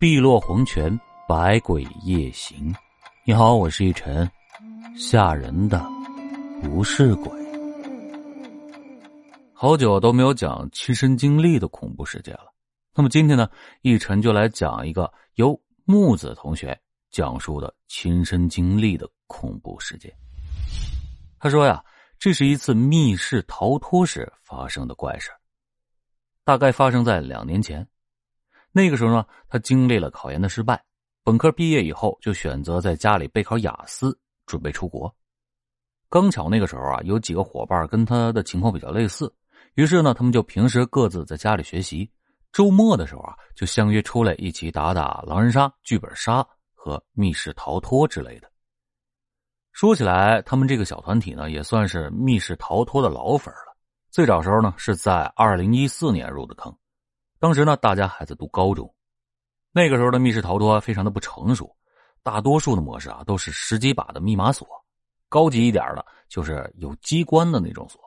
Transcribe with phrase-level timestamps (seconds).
[0.00, 0.96] 碧落黄泉，
[1.26, 2.72] 百鬼夜行。
[3.24, 4.30] 你好，我是一晨。
[4.96, 5.84] 吓人的
[6.62, 7.32] 不是鬼。
[9.52, 12.54] 好久都没有讲亲身经历的恐怖事件了。
[12.94, 13.50] 那么今天呢，
[13.82, 16.80] 一晨就来讲一个由木子同学
[17.10, 20.14] 讲述的亲身经历的恐怖事件。
[21.40, 21.84] 他说呀，
[22.20, 25.32] 这是一次密室逃脱时发生的怪事
[26.44, 27.84] 大概发生在两年前。
[28.78, 30.80] 那个时候呢，他经历了考研的失败，
[31.24, 35.12] 本科毕业以后就选择在家里备考雅思，准备出国。
[36.08, 39.34] 刚巧那个时候啊，有几个伙伴跟他的情况比较类似，
[39.74, 42.08] 于是呢，他们就平时各自在家里学习，
[42.52, 48.48] 周末的时候啊，就相约出来一起打打狼人杀、剧本杀和密室逃脱之类的。
[49.72, 53.76] 说起来，他们这个小团体呢，也算是密室逃脱的老粉了。
[54.12, 56.72] 最早时候呢，是在二零一四年入的坑。
[57.40, 58.92] 当时呢，大家还在读高中，
[59.70, 61.72] 那个时候的密室逃脱非常的不成熟，
[62.22, 64.66] 大多数的模式啊都是十几把的密码锁，
[65.28, 68.00] 高级一点的就是有机关的那种锁，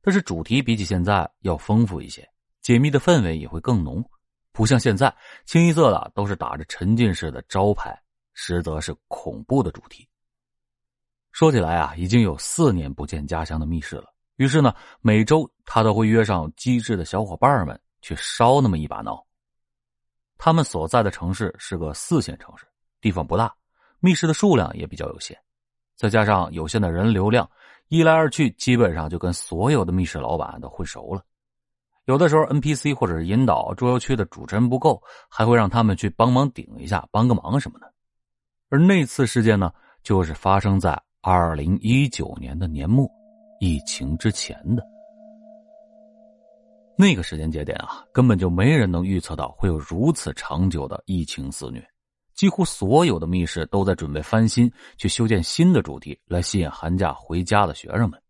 [0.00, 2.28] 但是主题比起现在要丰富一些，
[2.60, 4.04] 解密的氛围也会更浓，
[4.50, 7.96] 不像现在清一色的都是打着沉浸式的招牌，
[8.34, 10.08] 实则是恐怖的主题。
[11.30, 17.80] 说起来啊，已经有四年不见家乡的密室了，于是呢，每周他都会约上机智的小伙伴们。
[18.00, 19.24] 去烧那么一把闹。
[20.36, 22.64] 他们所在的城市是个四线城市，
[23.00, 23.52] 地方不大，
[23.98, 25.36] 密室的数量也比较有限，
[25.96, 27.50] 再加上有限的人流量，
[27.88, 31.24] 一来二去，基本上就跟所有的密室老板都混熟了。
[32.04, 37.92] 有的时候 NPC 或者是引导桌游区的主持人不够，还会让他们去帮忙顶一下，帮个忙什么的。
[38.70, 43.10] 而那次事件呢，就是发生在二零一九年的年末，
[43.60, 44.82] 疫情之前的。
[47.00, 51.88] 那个时间节点啊，根本就没人能预测到会有如此长久的疫情肆虐，
[52.34, 58.20] 几乎所有的密室都在准备翻新，去修建新的主题来吸引寒假回家的学生们。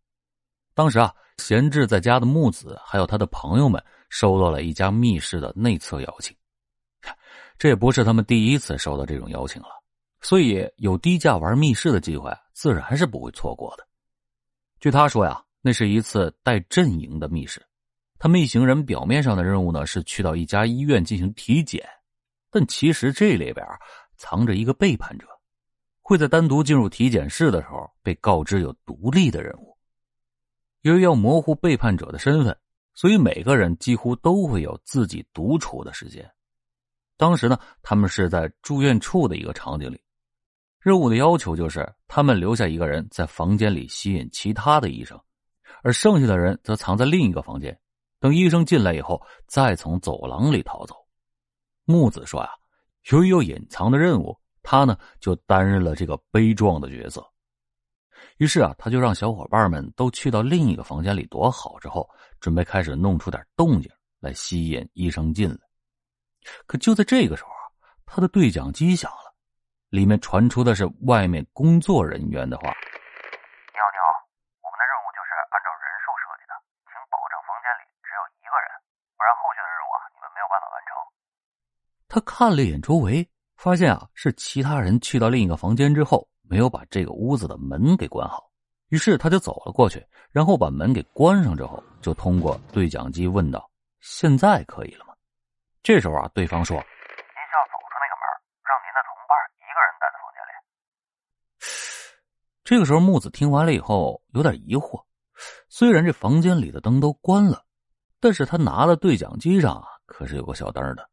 [0.75, 6.37] 当时啊，闲置在家的木子还有他的朋友们收到了一家密室的内测邀请，
[7.59, 9.69] 这也不是他们第一次收到这种邀请了，
[10.21, 13.89] 所以有低价玩密室的机会，自然是不会错过的。
[14.79, 17.65] 据他说呀，那是一次带阵营的密室。
[18.19, 21.89] 他们一行人表面上的任务呢是去到一家医院进行体检，
[22.51, 23.65] 但其实这里边
[24.17, 25.27] 藏着一个背叛者，
[26.01, 29.77] 会在单独进入体检室的时候被告知有独立的任务。
[30.83, 32.57] 由于要模糊背叛者的身份，
[32.95, 36.29] 所以每个人几乎都会有自己独处的时间。
[37.17, 40.01] 当时呢，他们是在住院处的一个场景里，
[40.81, 45.21] 任务的要求就是他们留下一个人在房间里吸引其他的医生，
[45.83, 47.79] 而剩下的人则藏在另一个房间。
[48.21, 50.97] 等医生进来以后，再从走廊里逃走。
[51.85, 52.51] 木子说：“呀，
[53.11, 57.25] 由于有隐藏的任务，他呢就担任了这个悲壮的角色。
[58.39, 62.09] 于是啊，他就让小伙伴们都去到另一个房间里躲好之后，
[62.41, 63.91] 准备开始弄出点动静
[64.21, 65.59] 来吸引医生进来。
[66.67, 67.51] 可就在这个时候，
[68.05, 69.35] 他的对讲机响了，
[69.91, 72.73] 里面传出的是外面工作人员的话。”
[82.09, 88.51] 他看了一眼周围，发现啊是其他人去到另一个房间之后，没有把这个屋子的门给关好，
[88.89, 93.71] 于是他就走了过去，然后把门给关上之后，就通过对讲机问道
[94.01, 95.13] ：“现在可以了吗？”
[95.85, 98.25] 这时候啊，对方说：“您需要走出那个门，
[98.65, 100.53] 让您的同伴一个人待在房间里。
[102.65, 105.05] ”这个时候，木子听完了以后有点疑惑，
[105.69, 107.65] 虽然这房间里的灯都关了，
[108.19, 111.07] 但是他拿的对讲机上啊可是有个小灯的。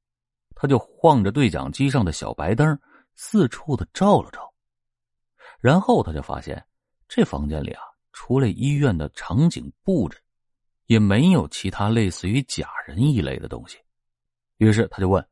[0.55, 2.79] 他就晃着对讲机上的小白灯，
[3.15, 4.53] 四处的照了照，
[5.59, 6.65] 然后他就发现，
[7.07, 7.83] 这房间里啊，
[8.13, 10.17] 除了医院的场景布置，
[10.85, 13.77] 也没有其他类似于假人一类的东西。
[14.57, 15.27] 于是他就问：“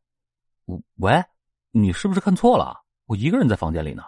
[1.00, 1.24] 喂，
[1.72, 2.84] 你是不是看错了？
[3.06, 4.04] 我一个人在房间里呢。”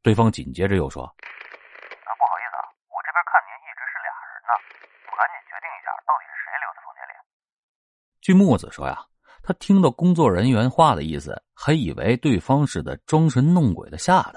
[0.00, 2.56] 对方紧接着又说：“啊，不好意思，
[2.88, 4.52] 我这边看您一直是俩人呢，
[5.04, 7.12] 我赶紧决定一下，到底是谁留在房间里。”
[8.22, 9.07] 据木子说呀。
[9.48, 14.34] 他听到工作人员话的意思，还以为对方是在装神弄鬼的吓他，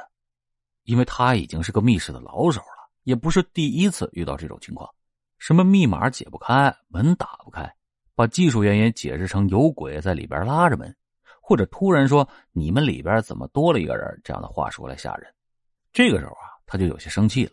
[0.85, 4.89] 因为他已经是个密室的老手了，也不是第一次遇到这种情况。
[5.37, 7.69] 什么密码解不开，门打不开，
[8.15, 10.95] 把技术原因解释成有鬼在里边拉着门，
[11.41, 15.29] 或者突然说你们里边怎么多了一个人这样的话说来吓人。
[15.91, 17.51] 这个时候啊，他就有些生气了，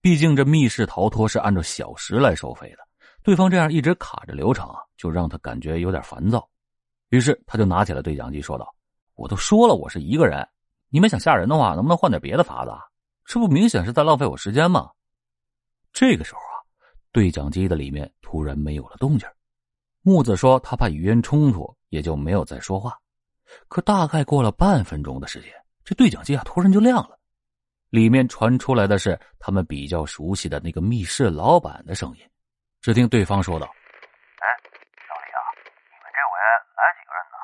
[0.00, 2.78] 毕竟这密室逃脱是按照小时来收费的，
[3.24, 6.48] 对方这样一直卡着流程啊，就让他感觉有点烦躁。
[7.10, 8.74] 于是他就拿起了对讲机说道
[9.14, 10.48] ：“我都说了我是一个人，
[10.88, 12.72] 你们想吓人的话，能不能换点别的法子？
[13.24, 14.90] 这不明显是在浪费我时间吗？
[15.92, 16.54] 这个时候啊，
[17.12, 19.28] 对讲机的里面突然没有了动静。
[20.02, 22.96] 木子说他怕语言冲突，也就没有再说话。
[23.68, 25.52] 可大概过了半分钟的时间，
[25.84, 27.18] 这对讲机啊突然就亮了，
[27.90, 32.22] 里面传出来的是他们比较熟悉的那个密室老板的声音。
[32.80, 33.66] 只听对方说道
[34.40, 34.46] ：“哎，
[35.06, 35.38] 小李啊，
[35.90, 37.36] 你们这回来几个人呢？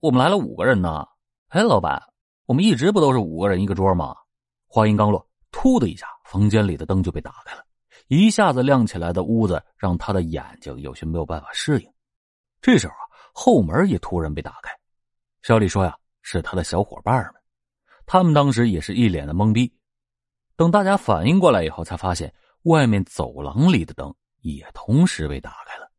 [0.00, 1.06] 我们来了五个人呢。
[1.48, 2.00] 哎，老板，
[2.46, 4.14] 我们一直不都是五个人一个桌吗？”
[4.70, 7.64] 话音刚落，突的一下，房间里的灯就被打开了，
[8.08, 11.92] 一下子亮起来的屋子让他的眼睛有些没有办法适应。
[12.60, 14.70] 这时候啊，后门也突然被打开。
[15.42, 17.34] 小李说：“呀，是他的小伙伴们，
[18.04, 19.72] 他们当时也是一脸的懵逼。
[20.54, 22.32] 等大家反应过来以后，才发现
[22.64, 25.90] 外面走廊里的灯也同时被打开了，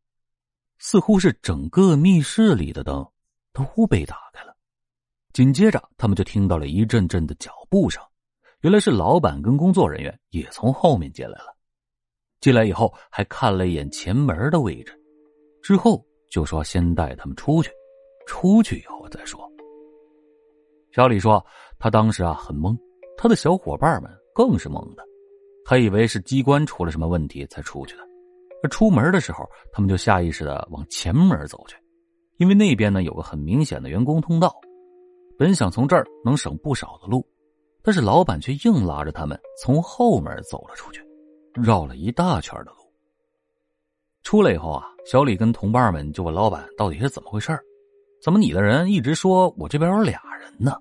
[0.78, 3.04] 似乎是整个密室里的灯
[3.52, 4.54] 都被打开了。
[5.32, 8.02] 紧接着，他们就听到了一阵阵的脚步声。”
[8.62, 11.56] 原来是老板跟工作人员也从后面进来了，
[12.40, 14.92] 进来以后还看了一眼前门的位置，
[15.62, 17.70] 之后就说先带他们出去，
[18.26, 19.50] 出去以后再说。
[20.92, 21.42] 小李说
[21.78, 22.76] 他当时啊很懵，
[23.16, 25.02] 他的小伙伴们更是懵的，
[25.64, 28.68] 还以为是机关出了什么问题才出去的。
[28.68, 31.76] 出门的时候，他们就下意识的往前门走去，
[32.40, 34.50] 因为那边呢有个很明显的员工通道，
[35.36, 37.24] 本想从这儿能省不少的路。
[37.82, 41.02] 但是老板却硬拉着他们从后门走了出去，
[41.54, 42.78] 绕了一大圈的路。
[44.22, 47.58] 出来以后啊，小李跟同伴们就问老板到底是怎么回事
[48.22, 50.72] 怎么你的人一直说我这边有俩人呢？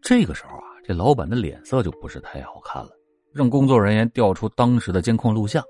[0.00, 2.90] 这个时候啊，这老板的脸色就不是太好看了，
[3.34, 5.62] 让工作人员调出当时的监控录像。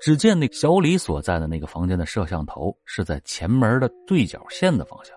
[0.00, 5.14] 只见那小李所在的那个房间的摄像头是在前门的对角线的方向，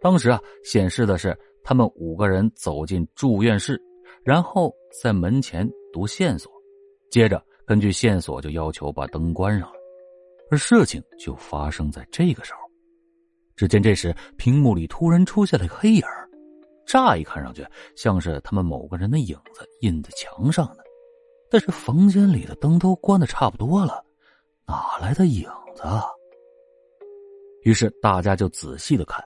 [0.00, 1.36] 当时啊显示的是。
[1.68, 3.76] 他们五个人走进住院室，
[4.22, 4.72] 然后
[5.02, 6.48] 在门前读线索，
[7.10, 9.74] 接着根据线索就要求把灯关上了。
[10.48, 12.60] 而事情就发生在这个时候。
[13.56, 16.04] 只见这时屏幕里突然出现了个黑影
[16.86, 17.66] 乍一看上去
[17.96, 20.84] 像是他们某个人的影子印在墙上的，
[21.50, 24.04] 但是房间里的灯都关的差不多了，
[24.66, 25.82] 哪来的影子？
[27.62, 29.24] 于是大家就仔细的看，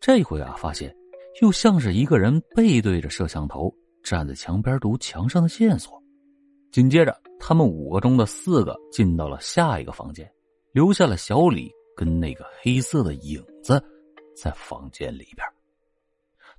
[0.00, 0.94] 这回啊发现。
[1.42, 3.74] 又像是一个人背对着摄像头
[4.04, 6.00] 站在墙边读墙上的线索。
[6.70, 10.32] 紧接着，他们五个中的四个进到了下一个房间，
[10.70, 13.82] 留下了小李跟那个黑色的影子
[14.36, 15.44] 在房间里边。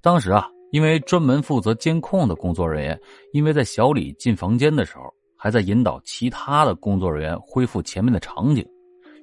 [0.02, 0.46] 当时啊，
[0.76, 3.00] 因为专门负责监控的工作人员，
[3.32, 5.04] 因为在小李进房间的时候
[5.38, 8.62] 还在引导其他的工作人员恢复前面的场景，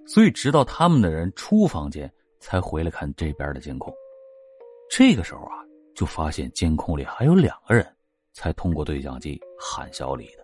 [0.06, 2.10] 所以直到他们的人出房间
[2.40, 3.93] 才回来看这边的监控。
[4.88, 5.60] 这个时候啊，
[5.94, 7.87] 就发现监控里还有两个人，
[8.32, 10.43] 才通过对讲机喊小李的。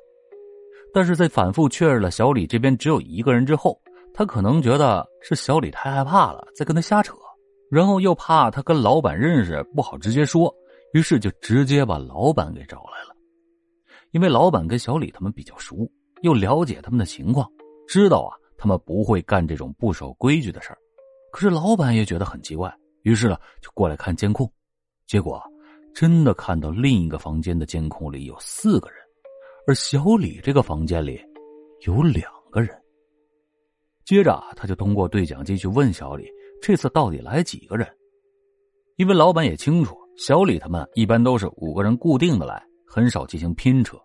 [0.92, 3.80] 但是在反复确认了小李这边只有一个人之后，
[4.12, 7.14] 他可能觉得是小李太害怕了，在跟他瞎扯，
[7.70, 10.54] 然后又怕他跟老板认识不好直接说，
[10.92, 13.14] 于是就直接把老板给找来了。
[14.12, 15.90] 因为老板跟小李他们比较熟，
[16.22, 17.50] 又了解他们的情况，
[17.86, 20.78] 知道啊他们不会干这种不守规矩的事儿。
[21.30, 22.74] 可是老板也觉得很奇怪。
[23.02, 24.50] 于是呢，就过来看监控，
[25.06, 25.42] 结果
[25.94, 28.98] 真的看到另一个房间的监控里有四个人，
[29.66, 31.20] 而小李这个房间里
[31.86, 32.70] 有两个人。
[34.04, 36.26] 接着啊，他就通过对讲机去问小李，
[36.62, 37.86] 这次到底来几个人？
[38.96, 43.96] 因为老板也清楚，小李他们一般都是五个人固定的来，很少进行拼车，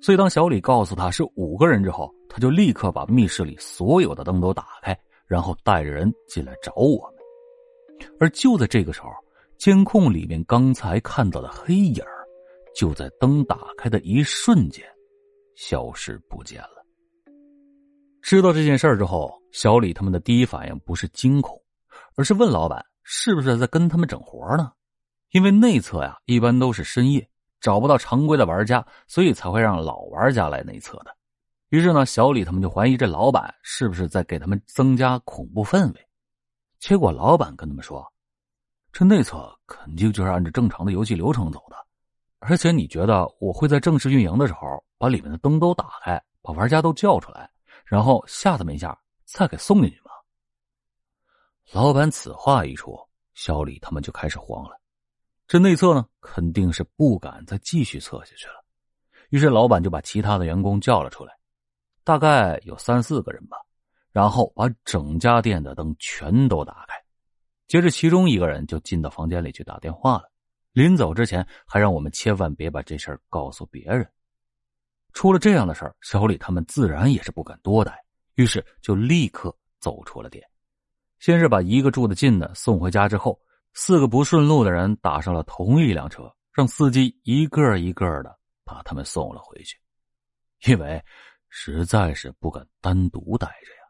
[0.00, 8.08] 所以当小李告诉他是五个人之后，他就立刻把密室里所有的灯都打开，然后带着人进来找我们。
[8.18, 9.10] 而就在这个时候，
[9.58, 12.02] 监控里面刚才看到的黑影
[12.74, 14.82] 就在灯打开的一瞬间
[15.56, 16.82] 消失不见了。
[18.22, 21.60] 知道这件事之后，小李他们的第一反应不是惊恐，
[22.16, 24.72] 而是问老板是不是在跟他们整活呢？
[25.34, 27.28] 因为内测呀，一般都是深夜
[27.60, 31.12] 找不到常规的玩家，所以才会让老玩家来内测的。
[31.70, 36.08] 于是呢，小李他们就怀疑这老板是不是在给他们增加恐怖氛围。
[36.78, 38.06] 结果老板跟他们说
[38.92, 41.76] ：“这内测肯定就是按照正常的游戏流程走的，
[42.38, 44.60] 而且你觉得我会在正式运营的时候
[44.98, 47.50] 把里面的灯都打开，把玩家都叫出来，
[47.84, 50.12] 然后吓他们一下，再给送进去吗？”
[51.74, 52.96] 老板此话一出，
[53.34, 54.80] 小李他们就开始慌了。
[55.54, 58.54] 这内测呢，肯定是不敢再继续测下去了。
[59.28, 61.32] 于是老板就把其他的员工叫了出来，
[62.02, 63.56] 大概有三四个人吧。
[64.10, 67.00] 然后把整家店的灯全都打开，
[67.68, 70.24] 接着，其中一个人就进到房间里去打电话了。
[70.72, 74.04] 临走之前，还让我们千万别把这事儿告诉别人。
[75.12, 77.96] 出了这样的事儿，小李他们自然也是不敢多待，
[78.34, 80.44] 于是就立刻走出了店。
[81.20, 83.40] 先是把一个住的近的送回家，之后
[83.74, 89.76] 四个不顺路的人打上了同一辆车，让司机一个一个的把他们送了回去，
[90.66, 91.02] 因为
[91.48, 93.82] 实在是不敢单独待着呀。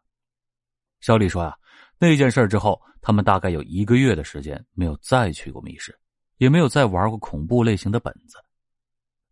[1.00, 1.54] 小李说呀，
[1.98, 5.94] 那件事之后，他们大概有一个月的时间没有再去过密室，
[6.38, 8.38] 也没有再玩过恐怖类型的本子。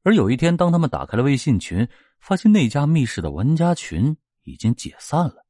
[0.02, 1.88] 而有一天，当他们打开了微信群，
[2.20, 5.46] 发现那家密室的玩家群已经解散了，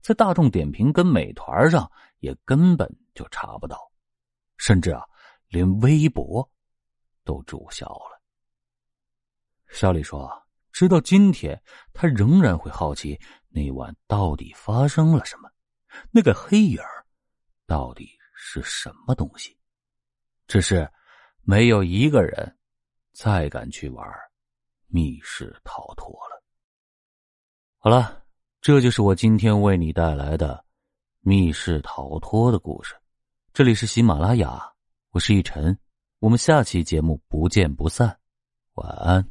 [0.00, 3.78] 在大众点评跟美团上也根本就查不到，
[4.58, 5.02] 甚至啊，
[5.48, 6.48] 连微博
[7.24, 8.20] 都注销了。
[9.68, 10.30] 小李说
[10.72, 15.50] ：“直到今天，他仍然会好奇那晚到底发生了什么，
[16.10, 16.78] 那个黑影
[17.66, 19.56] 到底是什么东西。
[20.46, 20.90] 只是
[21.42, 22.52] 没有一个人。”
[23.18, 24.06] 再敢去玩
[24.88, 26.44] 密室逃脱了。
[27.78, 28.22] 好了，
[28.60, 30.62] 这就是我今天为你带来的
[31.20, 32.94] 密室逃脱的故事。
[33.56, 34.62] 这里是喜马拉雅，
[35.12, 35.78] 我是一晨，
[36.18, 38.14] 我们下期节目不见不散。
[38.74, 39.26] 晚安。